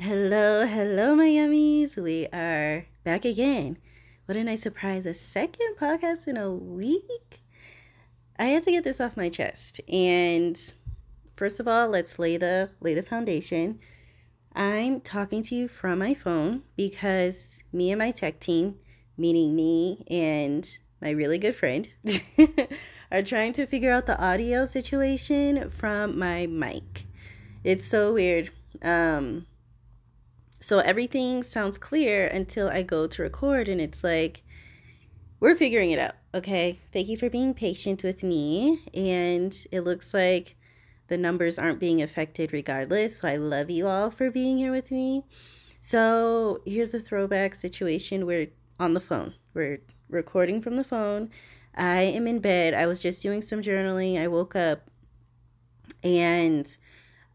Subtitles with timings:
[0.00, 1.96] Hello, hello, my yummies.
[1.96, 3.78] We are back again.
[4.26, 5.06] What a nice surprise.
[5.06, 7.42] A second podcast in a week.
[8.38, 9.80] I had to get this off my chest.
[9.88, 10.56] And
[11.34, 13.80] first of all, let's lay the lay the foundation.
[14.54, 18.76] I'm talking to you from my phone because me and my tech team,
[19.16, 21.88] meaning me and my really good friend,
[23.10, 27.06] are trying to figure out the audio situation from my mic.
[27.64, 28.52] It's so weird.
[28.80, 29.47] Um,
[30.60, 34.42] so everything sounds clear until I go to record, and it's like,
[35.40, 36.14] we're figuring it out.
[36.34, 36.80] Okay.
[36.92, 38.80] Thank you for being patient with me.
[38.92, 40.56] And it looks like
[41.06, 43.18] the numbers aren't being affected regardless.
[43.18, 45.24] So I love you all for being here with me.
[45.80, 48.26] So here's a throwback situation.
[48.26, 48.48] We're
[48.80, 51.30] on the phone, we're recording from the phone.
[51.74, 52.74] I am in bed.
[52.74, 54.20] I was just doing some journaling.
[54.20, 54.90] I woke up
[56.02, 56.76] and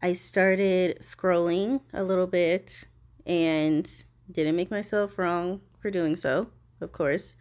[0.02, 2.84] I started scrolling a little bit
[3.26, 6.48] and didn't make myself wrong for doing so,
[6.80, 7.36] of course.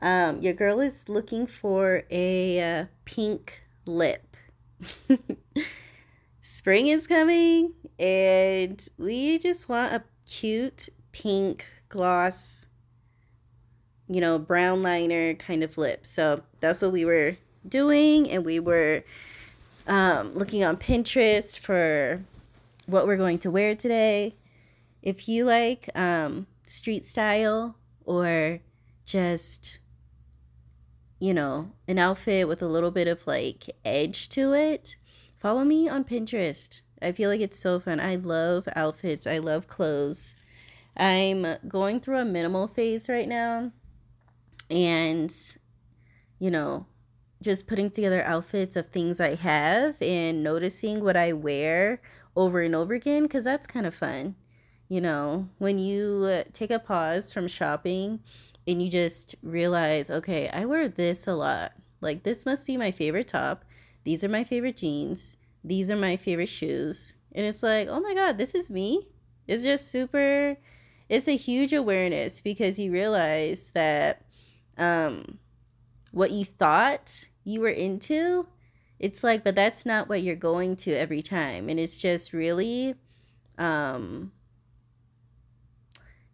[0.00, 4.36] Um, your girl is looking for a uh, pink lip.
[6.42, 12.66] Spring is coming, and we just want a cute pink gloss,
[14.08, 16.04] you know, brown liner kind of lip.
[16.04, 17.36] So that's what we were
[17.68, 19.04] doing, and we were
[19.86, 22.22] um, looking on Pinterest for
[22.86, 24.34] what we're going to wear today.
[25.02, 28.60] If you like um, street style or
[29.04, 29.80] just,
[31.18, 34.96] you know, an outfit with a little bit of like edge to it,
[35.38, 36.80] follow me on Pinterest.
[37.00, 37.98] I feel like it's so fun.
[37.98, 40.36] I love outfits, I love clothes.
[40.96, 43.72] I'm going through a minimal phase right now.
[44.70, 45.34] And,
[46.38, 46.86] you know,
[47.42, 52.00] just putting together outfits of things I have and noticing what I wear
[52.36, 54.36] over and over again because that's kind of fun.
[54.92, 58.20] You know, when you uh, take a pause from shopping
[58.68, 61.72] and you just realize, okay, I wear this a lot.
[62.02, 63.64] Like, this must be my favorite top.
[64.04, 65.38] These are my favorite jeans.
[65.64, 67.14] These are my favorite shoes.
[67.34, 69.08] And it's like, oh my God, this is me.
[69.48, 70.58] It's just super,
[71.08, 74.26] it's a huge awareness because you realize that
[74.76, 75.38] um,
[76.10, 78.46] what you thought you were into,
[78.98, 81.70] it's like, but that's not what you're going to every time.
[81.70, 82.94] And it's just really,
[83.56, 84.32] um,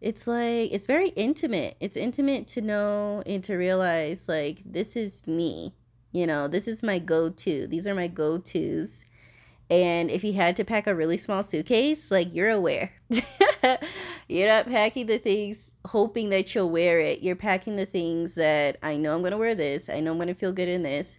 [0.01, 1.77] it's like it's very intimate.
[1.81, 5.75] It's intimate to know and to realize like this is me.
[6.13, 7.67] You know, this is my go-to.
[7.67, 9.05] These are my go-tos.
[9.71, 12.93] And if you had to pack a really small suitcase, like you're aware.
[14.29, 17.21] you're not packing the things hoping that you'll wear it.
[17.23, 19.91] You're packing the things that I know I'm going to wear this.
[19.91, 21.19] I know I'm going to feel good in this.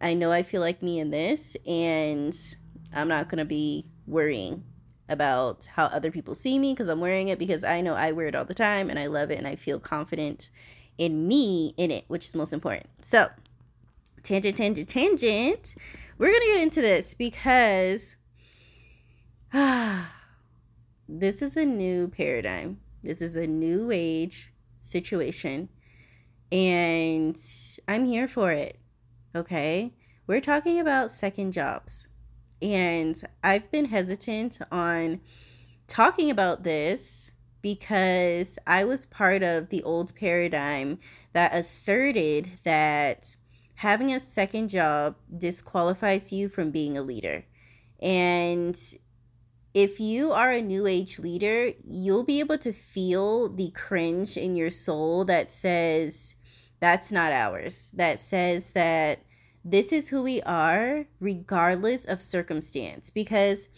[0.00, 1.56] I know I feel like me in this.
[1.64, 2.36] And
[2.92, 4.64] I'm not going to be worrying
[5.08, 8.26] about how other people see me because I'm wearing it because I know I wear
[8.28, 10.50] it all the time and I love it and I feel confident
[10.96, 12.86] in me in it, which is most important.
[13.02, 13.28] So,
[14.22, 15.74] tangent, tangent, tangent.
[16.16, 18.16] We're going to get into this because
[19.52, 20.12] ah,
[21.08, 22.80] this is a new paradigm.
[23.02, 25.68] This is a new age situation.
[26.50, 27.38] And
[27.88, 28.78] I'm here for it.
[29.34, 29.92] Okay.
[30.26, 32.03] We're talking about second jobs.
[32.64, 35.20] And I've been hesitant on
[35.86, 37.30] talking about this
[37.60, 40.98] because I was part of the old paradigm
[41.34, 43.36] that asserted that
[43.74, 47.44] having a second job disqualifies you from being a leader.
[48.00, 48.78] And
[49.74, 54.56] if you are a new age leader, you'll be able to feel the cringe in
[54.56, 56.34] your soul that says,
[56.80, 59.22] that's not ours, that says that
[59.64, 63.68] this is who we are regardless of circumstance because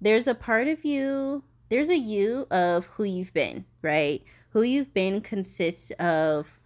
[0.00, 4.22] there's a part of you there's a you of who you've been right?
[4.50, 6.60] Who you've been consists of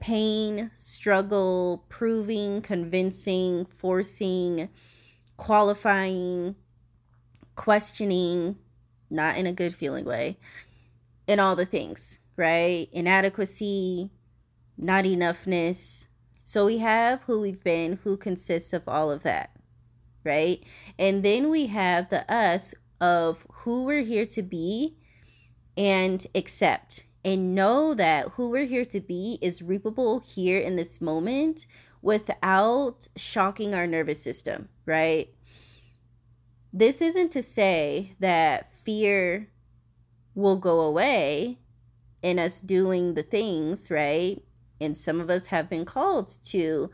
[0.00, 4.70] pain struggle proving convincing forcing
[5.36, 6.54] qualifying
[7.54, 8.56] questioning
[9.10, 10.38] not in a good feeling way
[11.28, 12.88] and all the things right?
[12.92, 14.10] Inadequacy
[14.78, 16.06] not enoughness
[16.50, 19.54] so we have who we've been, who consists of all of that,
[20.24, 20.60] right?
[20.98, 24.96] And then we have the us of who we're here to be
[25.76, 31.00] and accept and know that who we're here to be is reapable here in this
[31.00, 31.66] moment
[32.02, 35.32] without shocking our nervous system, right?
[36.72, 39.50] This isn't to say that fear
[40.34, 41.60] will go away
[42.22, 44.42] in us doing the things, right?
[44.80, 46.90] And some of us have been called to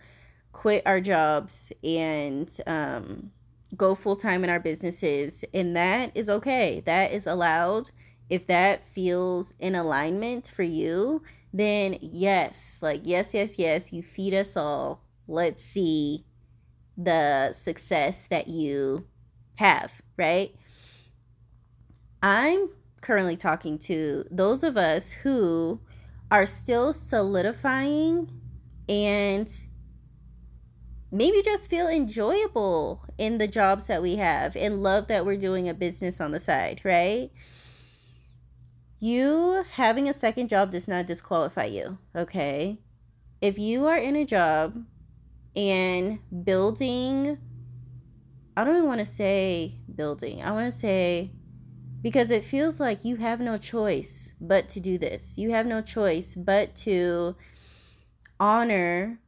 [0.53, 3.31] quit our jobs and um,
[3.77, 6.83] go full time in our businesses, and that is okay.
[6.85, 7.91] That is allowed.
[8.29, 11.23] If that feels in alignment for you,
[11.53, 15.05] then yes, like, yes, yes, yes, you feed us all.
[15.29, 16.25] Let's see
[16.97, 19.07] the success that you
[19.57, 20.55] have, right?
[22.23, 25.81] I'm currently talking to those of us who
[26.31, 28.31] are still solidifying
[28.89, 29.49] and
[31.11, 35.69] maybe just feel enjoyable in the jobs that we have and love that we're doing
[35.69, 37.31] a business on the side, right?
[38.99, 42.79] You having a second job does not disqualify you, okay?
[43.41, 44.85] If you are in a job
[45.55, 47.39] and building,
[48.57, 51.31] I don't even want to say building, I want to say
[52.03, 55.37] because it feels like you have no choice but to do this.
[55.37, 57.37] You have no choice but to
[58.39, 59.19] honor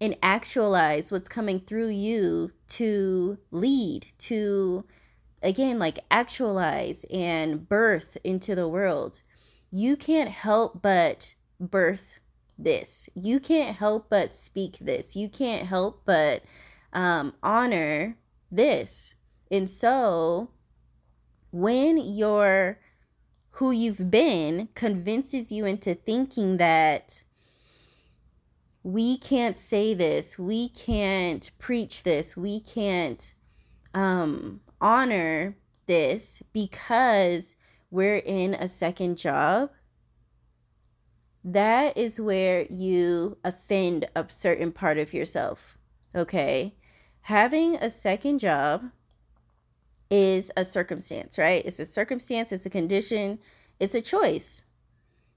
[0.00, 4.84] and actualize what's coming through you to lead, to
[5.42, 9.22] again, like actualize and birth into the world.
[9.70, 12.14] You can't help but birth
[12.58, 13.08] this.
[13.14, 15.14] You can't help but speak this.
[15.14, 16.42] You can't help but
[16.92, 18.16] um, honor
[18.50, 19.14] this.
[19.50, 20.50] And so,
[21.58, 22.78] when your
[23.52, 27.24] who you've been convinces you into thinking that
[28.84, 33.34] we can't say this, we can't preach this, we can't
[33.92, 35.56] um, honor
[35.86, 37.56] this because
[37.90, 39.70] we're in a second job,
[41.42, 45.76] that is where you offend a certain part of yourself.
[46.14, 46.76] Okay.
[47.22, 48.84] Having a second job
[50.10, 51.64] is a circumstance, right?
[51.64, 53.38] It's a circumstance, it's a condition,
[53.78, 54.64] it's a choice.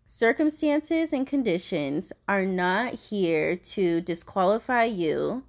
[0.03, 5.43] Circumstances and conditions are not here to disqualify you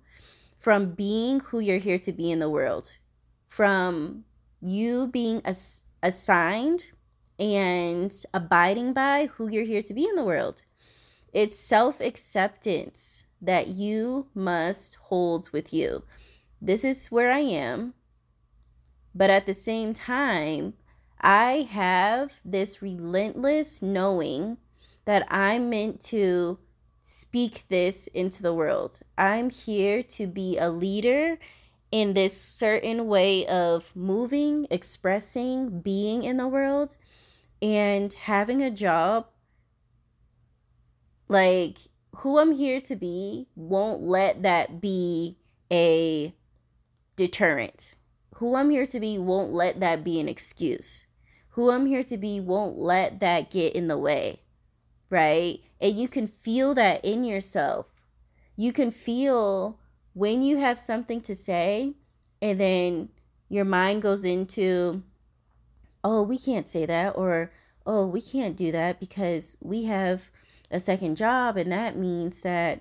[0.56, 2.96] from being who you're here to be in the world,
[3.48, 4.24] from
[4.60, 6.86] you being ass- assigned
[7.38, 10.64] and abiding by who you're here to be in the world.
[11.32, 16.04] It's self acceptance that you must hold with you.
[16.60, 17.94] This is where I am.
[19.14, 20.74] But at the same time,
[21.20, 24.58] I have this relentless knowing
[25.04, 26.58] that I'm meant to
[27.02, 29.00] speak this into the world.
[29.18, 31.38] I'm here to be a leader
[31.90, 36.96] in this certain way of moving, expressing, being in the world,
[37.60, 39.26] and having a job.
[41.28, 41.78] Like,
[42.16, 45.36] who I'm here to be won't let that be
[45.70, 46.34] a
[47.16, 47.94] deterrent.
[48.42, 51.06] Who I'm here to be won't let that be an excuse
[51.52, 54.40] who I'm here to be won't let that get in the way,
[55.10, 55.60] right?
[55.80, 57.92] And you can feel that in yourself.
[58.56, 59.78] You can feel
[60.14, 61.94] when you have something to say,
[62.40, 63.10] and then
[63.48, 65.02] your mind goes into,
[66.02, 67.52] oh, we can't say that, or
[67.84, 70.30] oh, we can't do that because we have
[70.70, 72.80] a second job, and that means that,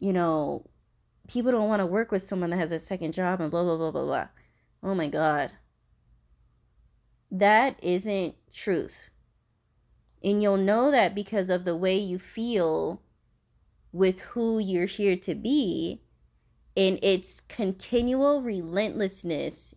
[0.00, 0.66] you know,
[1.28, 3.76] people don't want to work with someone that has a second job, and blah, blah,
[3.76, 4.26] blah, blah, blah.
[4.82, 5.52] Oh my God.
[7.30, 9.10] That isn't truth.
[10.22, 13.02] And you'll know that because of the way you feel
[13.92, 16.02] with who you're here to be.
[16.76, 19.74] And its continual relentlessness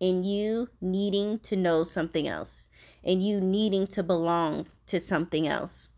[0.00, 2.68] in you needing to know something else.
[3.04, 5.88] And you needing to belong to something else.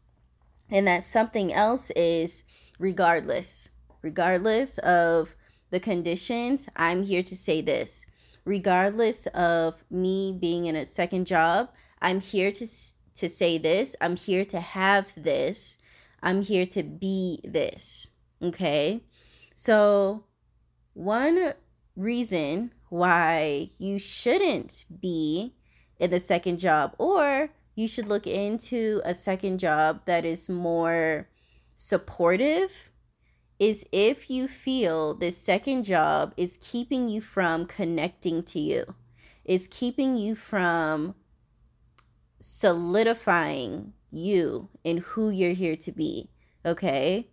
[0.69, 2.45] And that something else is
[2.79, 3.69] regardless,
[4.03, 5.37] regardless of
[5.71, 8.07] the conditions, I'm here to say this
[8.45, 11.71] regardless of me being in a second job,
[12.01, 12.67] I'm here to
[13.15, 13.95] to say this.
[14.01, 15.77] I'm here to have this.
[16.23, 18.09] I'm here to be this.
[18.43, 19.03] Okay?
[19.55, 20.25] So,
[20.95, 21.55] one
[21.97, 25.55] reason why you shouldn't be
[25.99, 31.29] in the second job or you should look into a second job that is more
[31.77, 32.90] supportive
[33.61, 38.95] is if you feel this second job is keeping you from connecting to you,
[39.45, 41.15] is keeping you from
[42.41, 46.31] solidifying you and who you're here to be.
[46.65, 47.29] Okay.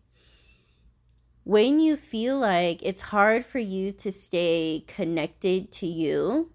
[1.46, 6.52] When you feel like it's hard for you to stay connected to you,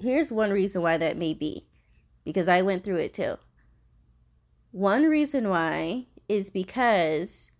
[0.00, 1.68] here's one reason why that may be
[2.24, 3.36] because I went through it too.
[4.72, 7.51] One reason why is because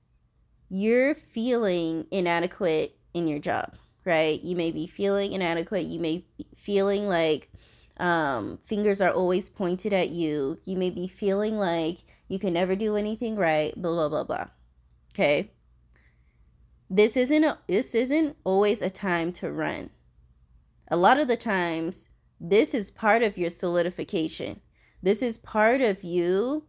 [0.74, 3.74] you're feeling inadequate in your job,
[4.06, 4.42] right?
[4.42, 5.84] You may be feeling inadequate.
[5.84, 7.52] You may be feeling like
[7.98, 10.58] um, fingers are always pointed at you.
[10.64, 14.46] You may be feeling like you can never do anything right, blah, blah, blah, blah.
[15.12, 15.50] Okay.
[16.88, 19.90] This isn't a, this isn't always a time to run.
[20.92, 24.60] a lot of the times, this is part of your solidification.
[25.02, 26.64] This is part of you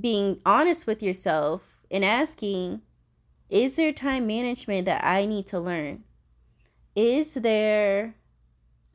[0.00, 2.82] being honest with yourself and asking,
[3.52, 6.04] is there time management that I need to learn?
[6.96, 8.14] Is there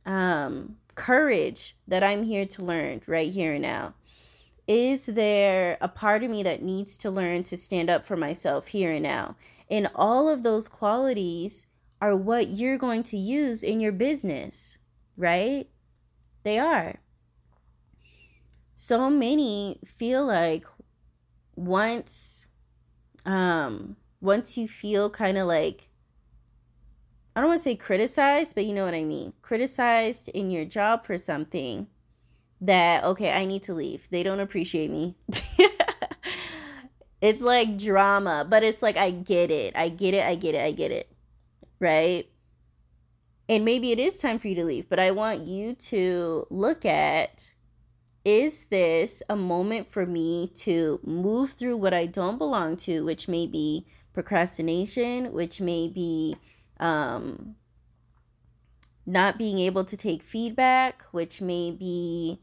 [0.03, 3.93] um, courage that I'm here to learn right here and now?
[4.67, 8.69] Is there a part of me that needs to learn to stand up for myself
[8.69, 9.35] here and now?
[9.69, 11.67] And all of those qualities
[12.01, 14.79] are what you're going to use in your business,
[15.15, 15.69] right?
[16.41, 16.95] They are.
[18.73, 20.65] So many feel like
[21.55, 22.47] once
[23.23, 25.89] um once you feel kind of like
[27.35, 29.33] I don't want to say criticized, but you know what I mean.
[29.43, 31.85] Criticized in your job for something
[32.59, 34.07] that okay, I need to leave.
[34.09, 35.15] They don't appreciate me.
[37.21, 39.75] it's like drama, but it's like I get it.
[39.75, 40.25] I get it.
[40.25, 40.61] I get it.
[40.63, 41.11] I get it.
[41.79, 42.27] Right?
[43.47, 46.85] And maybe it is time for you to leave, but I want you to look
[46.85, 47.53] at
[48.25, 53.29] is this a moment for me to move through what I don't belong to, which
[53.29, 53.85] may be
[54.17, 56.35] procrastination, which may be
[56.79, 57.55] um,
[59.05, 62.41] not being able to take feedback, which may be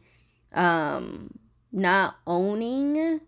[0.52, 1.37] um,
[1.73, 3.23] not owning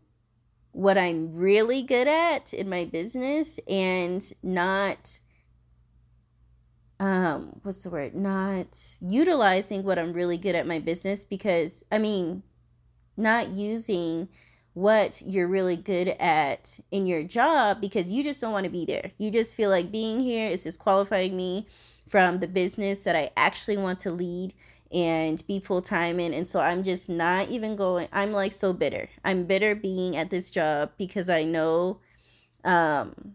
[0.71, 5.19] what I'm really good at in my business and not
[7.01, 8.15] um what's the word?
[8.15, 12.43] Not utilizing what i'm really good at my business because i mean
[13.17, 14.29] not using
[14.77, 18.85] what you're really good at in your job because you just don't want to be
[18.85, 21.67] there you just feel like being here is disqualifying me
[22.07, 24.53] from the business that i actually want to lead
[24.93, 26.33] and be full time in.
[26.33, 29.09] And so I'm just not even going, I'm like so bitter.
[29.25, 32.01] I'm bitter being at this job because I know,
[32.65, 33.35] um,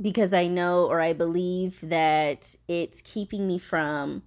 [0.00, 4.22] because I know or I believe that it's keeping me from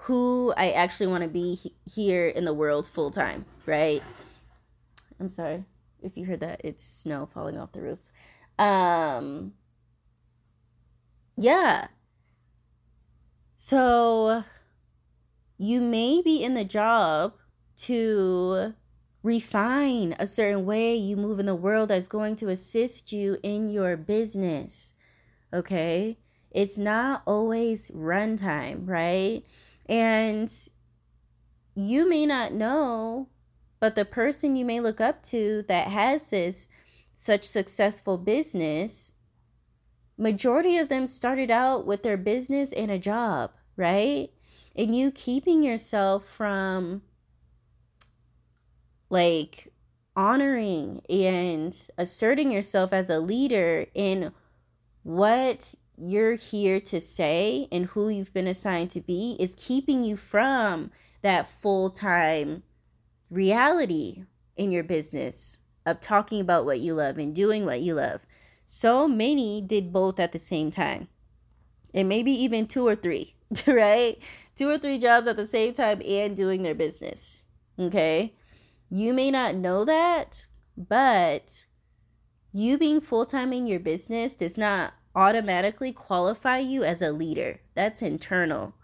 [0.00, 4.02] who I actually want to be he- here in the world full time, right?
[5.18, 5.64] I'm sorry
[6.02, 6.60] if you heard that.
[6.64, 8.00] It's snow falling off the roof.
[8.58, 9.54] Um,
[11.36, 11.88] yeah.
[13.56, 14.44] So
[15.58, 17.34] you may be in the job
[17.76, 18.74] to
[19.22, 23.68] refine a certain way you move in the world that's going to assist you in
[23.68, 24.94] your business.
[25.52, 26.18] Okay?
[26.50, 29.44] It's not always runtime, right?
[29.86, 30.50] And
[31.74, 33.28] you may not know,
[33.80, 36.68] but the person you may look up to that has this
[37.14, 39.12] such successful business,
[40.18, 44.30] majority of them started out with their business and a job, right?
[44.76, 47.02] and you keeping yourself from
[49.08, 49.72] like
[50.14, 54.32] honoring and asserting yourself as a leader in
[55.02, 60.16] what you're here to say and who you've been assigned to be is keeping you
[60.16, 60.90] from
[61.22, 62.62] that full time
[63.30, 64.24] reality
[64.56, 68.20] in your business of talking about what you love and doing what you love.
[68.64, 71.08] So many did both at the same time,
[71.94, 74.18] and maybe even two or three, right?
[74.56, 77.42] two or three jobs at the same time and doing their business.
[77.78, 78.34] Okay?
[78.88, 81.66] You may not know that, but
[82.52, 87.60] you being full time in your business does not automatically qualify you as a leader.
[87.74, 88.74] That's internal.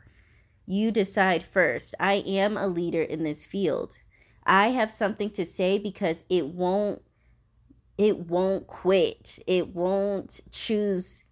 [0.66, 1.94] You decide first.
[1.98, 3.98] I am a leader in this field.
[4.44, 7.02] I have something to say because it won't
[7.98, 9.38] it won't quit.
[9.46, 11.24] It won't choose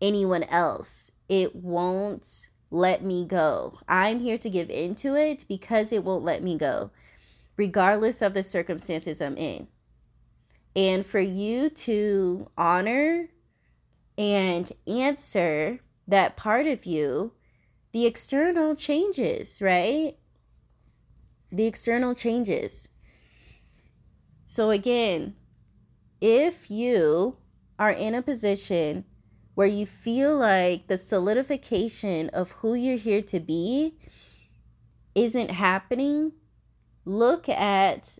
[0.00, 1.10] anyone else.
[1.28, 3.78] It won't let me go.
[3.88, 6.90] I'm here to give into it because it won't let me go,
[7.56, 9.68] regardless of the circumstances I'm in.
[10.74, 13.28] And for you to honor
[14.18, 17.32] and answer that part of you,
[17.92, 20.16] the external changes, right?
[21.50, 22.88] The external changes.
[24.44, 25.34] So, again,
[26.20, 27.36] if you
[27.78, 29.04] are in a position
[29.54, 33.96] where you feel like the solidification of who you're here to be
[35.14, 36.32] isn't happening,
[37.04, 38.18] look at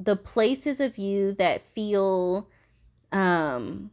[0.00, 2.48] the places of you that feel
[3.12, 3.90] um,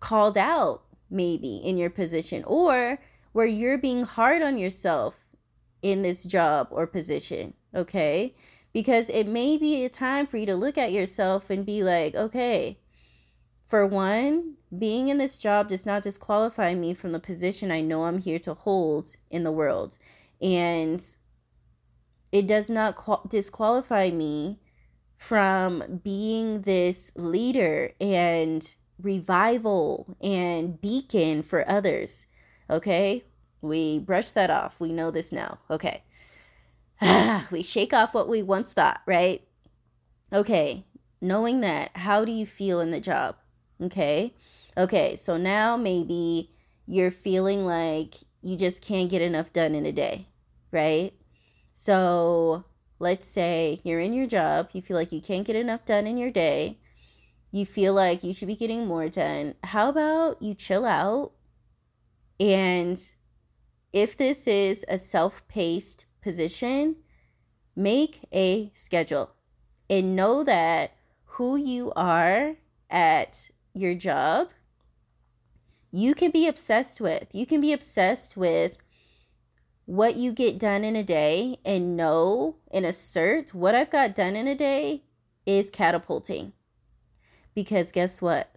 [0.00, 2.98] called out, maybe in your position, or
[3.32, 5.25] where you're being hard on yourself
[5.82, 8.34] in this job or position, okay?
[8.72, 12.14] Because it may be a time for you to look at yourself and be like,
[12.14, 12.78] okay,
[13.66, 18.04] for one, being in this job does not disqualify me from the position I know
[18.04, 19.98] I'm here to hold in the world.
[20.40, 21.04] And
[22.30, 24.60] it does not qual- disqualify me
[25.16, 32.26] from being this leader and revival and beacon for others.
[32.68, 33.24] Okay?
[33.66, 34.80] We brush that off.
[34.80, 35.58] We know this now.
[35.70, 36.02] Okay.
[37.50, 39.46] we shake off what we once thought, right?
[40.32, 40.84] Okay.
[41.20, 43.36] Knowing that, how do you feel in the job?
[43.82, 44.34] Okay.
[44.76, 45.16] Okay.
[45.16, 46.50] So now maybe
[46.86, 50.28] you're feeling like you just can't get enough done in a day,
[50.70, 51.12] right?
[51.72, 52.64] So
[52.98, 56.16] let's say you're in your job, you feel like you can't get enough done in
[56.16, 56.78] your day,
[57.50, 59.54] you feel like you should be getting more done.
[59.64, 61.32] How about you chill out?
[62.38, 62.98] And
[63.96, 66.96] if this is a self paced position,
[67.74, 69.30] make a schedule
[69.88, 70.92] and know that
[71.24, 72.56] who you are
[72.90, 74.50] at your job
[75.96, 77.28] you can be obsessed with.
[77.32, 78.76] You can be obsessed with
[79.86, 84.36] what you get done in a day and know and assert what I've got done
[84.36, 85.04] in a day
[85.46, 86.52] is catapulting.
[87.54, 88.56] Because guess what?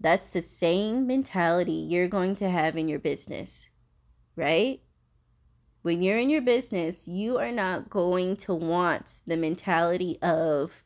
[0.00, 3.68] That's the same mentality you're going to have in your business,
[4.38, 4.80] right?
[5.82, 10.82] When you're in your business, you are not going to want the mentality of,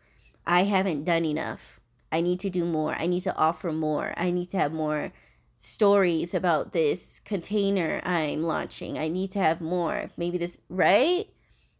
[0.46, 1.80] I haven't done enough.
[2.10, 2.94] I need to do more.
[2.94, 4.12] I need to offer more.
[4.16, 5.12] I need to have more
[5.56, 8.98] stories about this container I'm launching.
[8.98, 10.10] I need to have more.
[10.16, 11.28] Maybe this, right?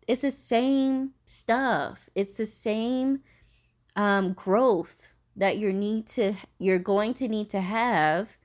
[0.07, 2.09] It's the same stuff.
[2.15, 3.21] It's the same
[3.97, 8.37] um, growth that you need to you're going to need to have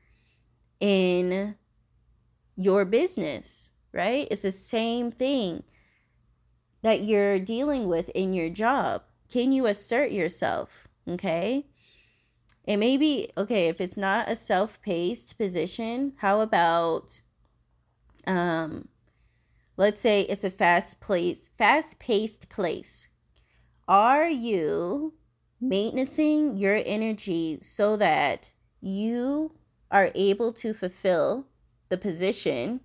[0.80, 1.56] in
[2.58, 4.28] your business, right?
[4.30, 5.64] It's the same thing
[6.82, 9.04] that you're dealing with in your job.
[9.32, 10.88] Can you assert yourself?
[11.08, 11.68] Okay?
[12.66, 16.14] It may be okay if it's not a self-paced position.
[16.18, 17.22] How about
[18.26, 18.90] um
[19.78, 23.08] let's say it's a fast place, fast-paced place.
[23.88, 25.14] Are you
[25.62, 29.54] maintaining your energy so that you
[29.90, 31.48] are able to fulfill
[31.89, 32.82] the position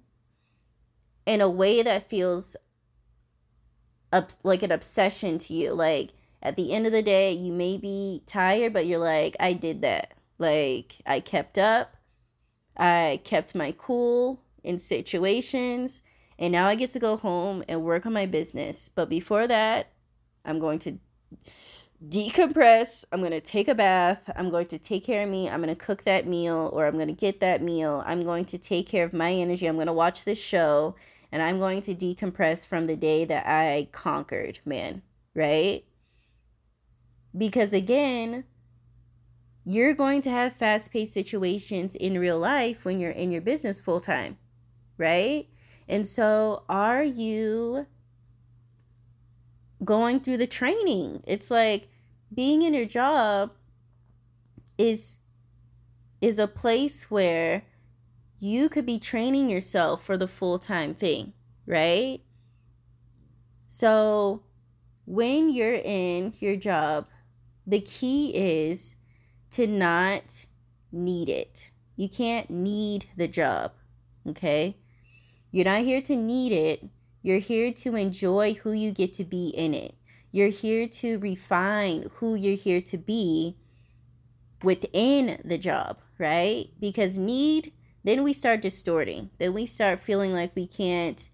[1.27, 2.57] in a way that feels
[4.13, 7.77] up like an obsession to you like at the end of the day, you may
[7.77, 10.15] be tired, but you're like, I did that.
[10.39, 11.97] Like, I kept up,
[12.77, 16.03] I kept my cool in situations,
[16.39, 18.89] and now I get to go home and work on my business.
[18.89, 19.93] But before that,
[20.45, 20.99] I'm going to
[22.09, 23.05] decompress.
[23.13, 24.31] I'm going to take a bath.
[24.35, 25.49] I'm going to take care of me.
[25.49, 28.03] I'm going to cook that meal or I'm going to get that meal.
[28.07, 29.67] I'm going to take care of my energy.
[29.67, 30.97] I'm going to watch this show
[31.31, 35.03] and I'm going to decompress from the day that I conquered, man,
[35.35, 35.85] right?
[37.37, 38.45] Because again,
[39.65, 43.81] you're going to have fast paced situations in real life when you're in your business
[43.81, 44.37] full time,
[44.99, 45.49] right?
[45.89, 47.87] And so, are you
[49.85, 51.23] going through the training?
[51.27, 51.89] It's like
[52.33, 53.55] being in your job
[54.79, 55.19] is
[56.21, 57.65] is a place where
[58.39, 61.33] you could be training yourself for the full-time thing,
[61.67, 62.21] right?
[63.67, 64.43] So,
[65.05, 67.09] when you're in your job,
[67.67, 68.97] the key is
[69.51, 70.47] to not
[70.93, 71.71] need it.
[71.97, 73.73] You can't need the job,
[74.29, 74.77] okay?
[75.51, 76.89] You're not here to need it.
[77.23, 79.95] You're here to enjoy who you get to be in it.
[80.33, 83.57] You're here to refine who you're here to be
[84.63, 86.71] within the job, right?
[86.81, 89.31] Because need, then we start distorting.
[89.39, 91.29] Then we start feeling like we can't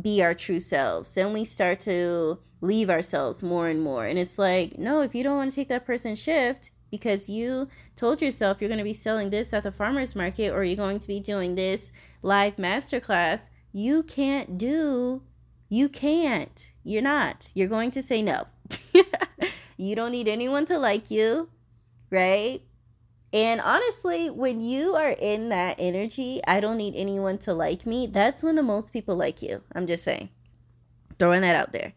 [0.00, 1.14] be our true selves.
[1.14, 4.06] Then we start to leave ourselves more and more.
[4.06, 7.68] And it's like, no, if you don't want to take that person's shift because you
[7.96, 10.98] told yourself you're going to be selling this at the farmer's market or you're going
[10.98, 15.22] to be doing this live masterclass, you can't do,
[15.68, 16.72] you can't.
[16.82, 17.50] You're not.
[17.54, 18.46] You're going to say no.
[19.76, 21.48] you don't need anyone to like you,
[22.10, 22.62] right?
[23.32, 28.06] And honestly, when you are in that energy, I don't need anyone to like me,
[28.06, 29.62] that's when the most people like you.
[29.74, 30.30] I'm just saying.
[31.18, 31.92] Throwing that out there.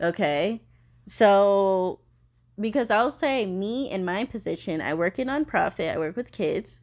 [0.00, 0.62] Okay.
[1.06, 2.00] So,
[2.58, 6.78] because I'll say, me in my position, I work in nonprofit, I work with kids,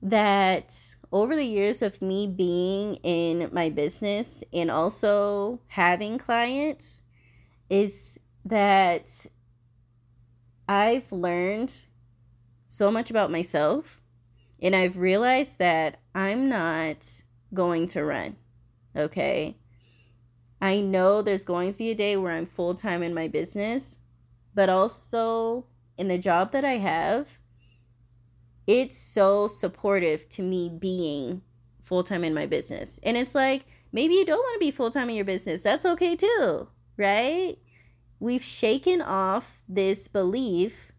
[0.00, 0.74] that
[1.12, 7.02] over the years of me being in my business and also having clients,
[7.68, 9.26] is that
[10.68, 11.72] I've learned
[12.68, 14.00] so much about myself
[14.62, 18.36] and I've realized that I'm not going to run.
[18.94, 19.56] Okay.
[20.60, 23.98] I know there's going to be a day where I'm full time in my business,
[24.54, 25.66] but also
[25.98, 27.39] in the job that I have,
[28.70, 31.42] it's so supportive to me being
[31.82, 33.00] full time in my business.
[33.02, 35.64] And it's like, maybe you don't want to be full time in your business.
[35.64, 37.58] That's okay too, right?
[38.20, 40.92] We've shaken off this belief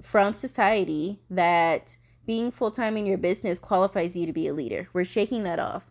[0.00, 4.88] from society that being full time in your business qualifies you to be a leader.
[4.94, 5.90] We're shaking that off.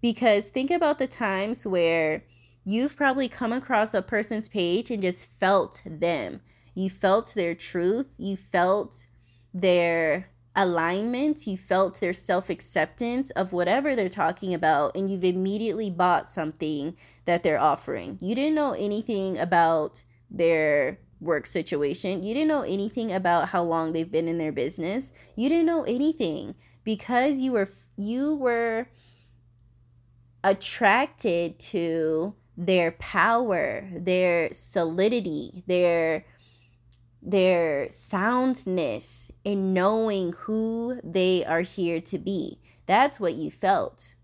[0.00, 2.24] Because think about the times where
[2.64, 6.40] you've probably come across a person's page and just felt them.
[6.74, 9.04] You felt their truth, you felt
[9.52, 15.90] their alignment, you felt their self acceptance of whatever they're talking about, and you've immediately
[15.90, 18.18] bought something that they're offering.
[18.20, 22.22] You didn't know anything about their work situation.
[22.22, 25.12] You didn't know anything about how long they've been in their business.
[25.36, 28.88] You didn't know anything because you were you were
[30.42, 36.24] attracted to their power, their solidity, their
[37.22, 42.58] their soundness in knowing who they are here to be.
[42.86, 44.14] That's what you felt.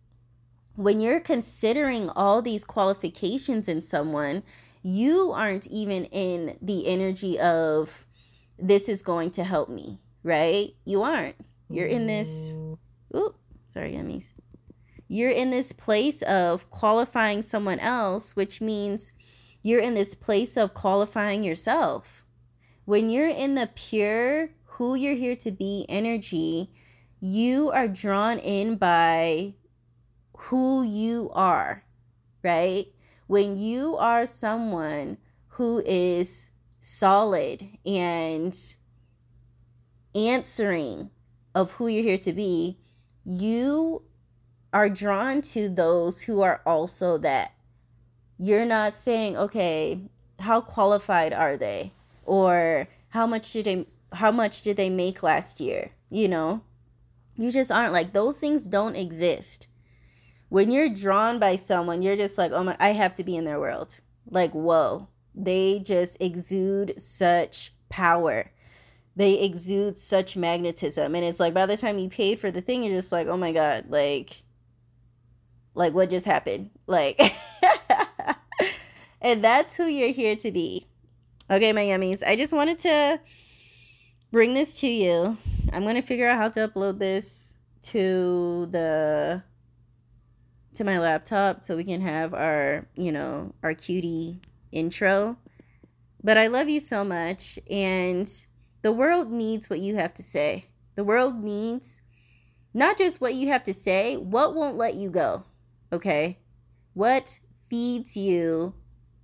[0.74, 4.42] When you're considering all these qualifications in someone,
[4.82, 8.06] you aren't even in the energy of
[8.58, 10.74] this is going to help me, right?
[10.84, 11.36] You aren't.
[11.68, 12.52] You're in this.
[13.12, 13.34] Oh,
[13.66, 14.30] sorry, yummies.
[15.08, 19.12] You're in this place of qualifying someone else, which means
[19.62, 22.25] you're in this place of qualifying yourself.
[22.86, 26.70] When you're in the pure, who you're here to be energy,
[27.20, 29.54] you are drawn in by
[30.34, 31.84] who you are,
[32.42, 32.86] right?
[33.26, 35.18] when you are someone
[35.48, 38.56] who is solid and
[40.14, 41.10] answering
[41.54, 42.78] of who you're here to be,
[43.24, 44.02] you
[44.72, 47.52] are drawn to those who are also that.
[48.38, 50.02] You're not saying, okay,
[50.40, 51.92] how qualified are they?
[52.26, 55.90] Or how much did they how much did they make last year?
[56.10, 56.62] You know?
[57.36, 59.66] You just aren't like those things don't exist
[60.48, 63.44] when you're drawn by someone, you're just like, oh my, I have to be in
[63.44, 63.96] their world.
[64.28, 65.08] Like, whoa.
[65.34, 68.52] They just exude such power.
[69.14, 71.14] They exude such magnetism.
[71.14, 73.36] And it's like by the time you paid for the thing, you're just like, oh
[73.36, 74.42] my God, like,
[75.74, 76.70] like what just happened?
[76.86, 77.20] Like,
[79.20, 80.86] and that's who you're here to be.
[81.48, 82.24] Okay, my yummies.
[82.26, 83.20] I just wanted to
[84.32, 85.36] bring this to you.
[85.72, 89.44] I'm going to figure out how to upload this to the
[90.74, 94.40] to my laptop so we can have our, you know, our cutie
[94.72, 95.36] intro.
[96.22, 98.28] But I love you so much and
[98.82, 100.64] the world needs what you have to say.
[100.96, 102.02] The world needs
[102.74, 105.44] not just what you have to say, what won't let you go.
[105.92, 106.40] Okay?
[106.92, 107.38] What
[107.70, 108.74] feeds you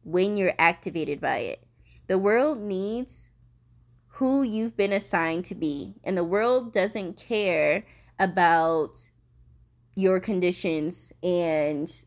[0.05, 1.67] when you're activated by it.
[2.07, 3.31] The world needs
[4.17, 7.85] who you've been assigned to be, and the world doesn't care
[8.19, 9.09] about
[9.95, 12.05] your conditions and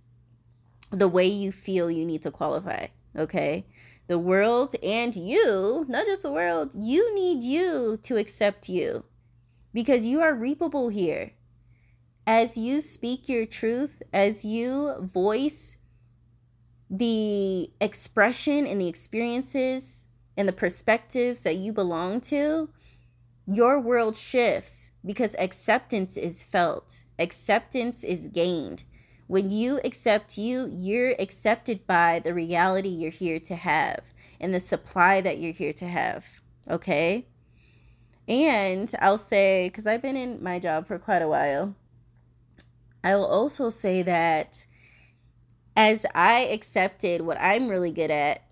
[0.92, 2.88] the way you feel you need to qualify.
[3.18, 3.66] Okay.
[4.08, 9.04] The world and you, not just the world, you need you to accept you
[9.74, 11.32] because you are reapable here.
[12.28, 15.78] As you speak your truth, as you voice
[16.90, 22.70] the expression and the experiences and the perspectives that you belong to,
[23.48, 28.84] your world shifts because acceptance is felt, acceptance is gained.
[29.28, 34.02] When you accept you, you're accepted by the reality you're here to have
[34.40, 36.26] and the supply that you're here to have.
[36.70, 37.28] Okay?
[38.28, 41.76] And I'll say, because I've been in my job for quite a while,
[43.04, 44.66] I will also say that
[45.76, 48.44] as I accepted what I'm really good at,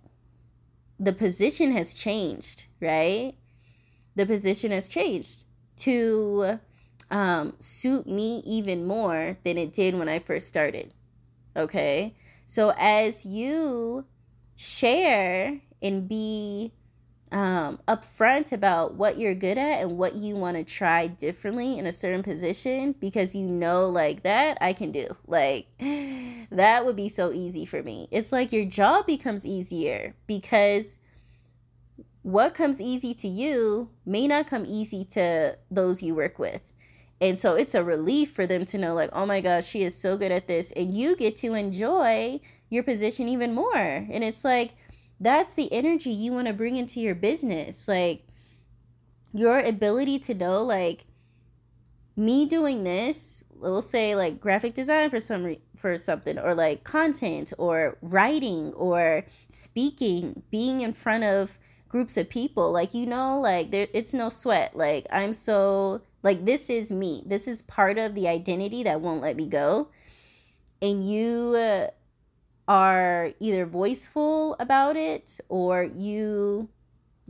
[0.99, 3.35] the position has changed, right?
[4.15, 5.43] the position has changed
[5.77, 6.59] to
[7.09, 10.93] um, suit me even more than it did when I first started.
[11.55, 12.15] Okay.
[12.45, 14.05] So as you
[14.55, 16.73] share and be
[17.33, 21.87] um, upfront about what you're good at and what you want to try differently in
[21.87, 25.17] a certain position because you know, like, that I can do.
[25.25, 28.07] Like, that would be so easy for me.
[28.11, 30.99] It's like your job becomes easier because
[32.21, 36.61] what comes easy to you may not come easy to those you work with.
[37.19, 39.99] And so it's a relief for them to know, like, oh my gosh, she is
[39.99, 40.71] so good at this.
[40.73, 43.75] And you get to enjoy your position even more.
[43.75, 44.75] And it's like,
[45.23, 47.87] that's the energy you want to bring into your business.
[47.87, 48.27] Like,
[49.33, 51.05] your ability to know, like,
[52.15, 56.83] me doing this, we'll say like graphic design for some re- for something or like
[56.83, 61.57] content or writing or speaking, being in front of
[61.89, 62.71] groups of people.
[62.71, 64.75] Like you know like there it's no sweat.
[64.75, 67.23] Like i'm so like this is me.
[67.25, 69.89] This is part of the identity that won't let me go.
[70.81, 71.87] And you uh,
[72.67, 76.69] are either voiceful about it or you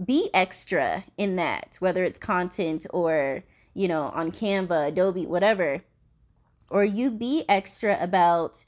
[0.04, 3.44] be extra in that whether it's content or
[3.74, 5.82] you know, on Canva, Adobe, whatever.
[6.70, 8.66] Or you be extra about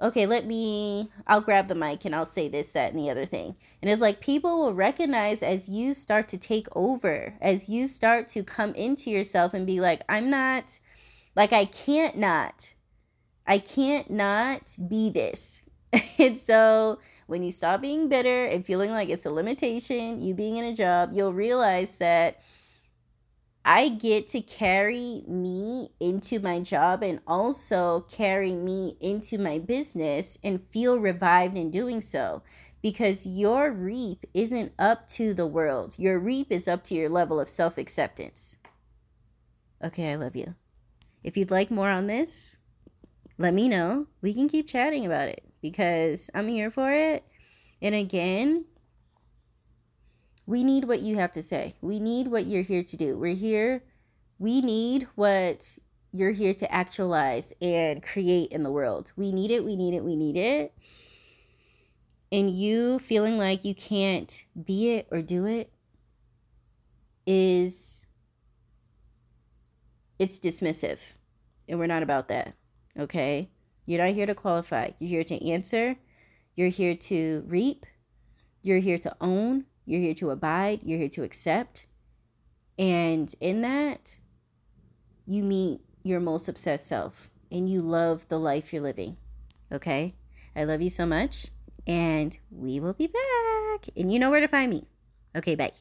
[0.00, 3.26] okay, let me, I'll grab the mic and I'll say this, that, and the other
[3.26, 3.56] thing.
[3.82, 8.28] And it's like people will recognize as you start to take over, as you start
[8.28, 10.78] to come into yourself and be like, I'm not,
[11.34, 12.74] like, I can't not,
[13.44, 15.62] I can't not be this.
[16.18, 20.56] and so when you stop being bitter and feeling like it's a limitation, you being
[20.56, 22.40] in a job, you'll realize that
[23.64, 30.38] I get to carry me into my job and also carry me into my business
[30.42, 32.42] and feel revived in doing so
[32.80, 35.96] because your reap isn't up to the world.
[35.98, 38.56] Your reap is up to your level of self acceptance.
[39.84, 40.54] Okay, I love you.
[41.22, 42.56] If you'd like more on this,
[43.36, 44.06] let me know.
[44.22, 47.24] We can keep chatting about it because I'm here for it.
[47.80, 48.64] And again,
[50.46, 51.74] we need what you have to say.
[51.80, 53.18] We need what you're here to do.
[53.18, 53.84] We're here.
[54.38, 55.78] We need what
[56.12, 59.12] you're here to actualize and create in the world.
[59.16, 59.64] We need it.
[59.64, 60.04] We need it.
[60.04, 60.72] We need it.
[62.30, 65.72] And you feeling like you can't be it or do it
[67.26, 68.06] is
[70.18, 70.98] it's dismissive.
[71.68, 72.54] And we're not about that.
[72.98, 73.50] Okay?
[73.88, 74.90] You're not here to qualify.
[74.98, 75.96] You're here to answer.
[76.54, 77.86] You're here to reap.
[78.60, 79.64] You're here to own.
[79.88, 81.86] You're here to abide, you're here to accept.
[82.78, 84.16] And in that,
[85.26, 89.16] you meet your most obsessed self and you love the life you're living.
[89.72, 90.14] Okay?
[90.54, 91.46] I love you so much.
[91.86, 93.88] And we will be back.
[93.96, 94.88] And you know where to find me.
[95.34, 95.72] Okay, bye.